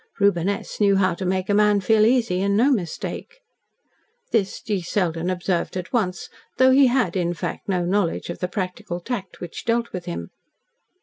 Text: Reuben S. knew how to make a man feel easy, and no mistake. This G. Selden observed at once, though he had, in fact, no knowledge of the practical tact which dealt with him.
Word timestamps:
Reuben 0.19 0.49
S. 0.49 0.79
knew 0.81 0.95
how 0.95 1.13
to 1.13 1.27
make 1.27 1.47
a 1.47 1.53
man 1.53 1.79
feel 1.79 2.07
easy, 2.07 2.41
and 2.41 2.57
no 2.57 2.71
mistake. 2.71 3.39
This 4.31 4.59
G. 4.59 4.81
Selden 4.81 5.29
observed 5.29 5.77
at 5.77 5.93
once, 5.93 6.27
though 6.57 6.71
he 6.71 6.87
had, 6.87 7.15
in 7.15 7.35
fact, 7.35 7.69
no 7.69 7.85
knowledge 7.85 8.31
of 8.31 8.39
the 8.39 8.47
practical 8.47 8.99
tact 8.99 9.39
which 9.41 9.63
dealt 9.63 9.93
with 9.93 10.05
him. 10.05 10.31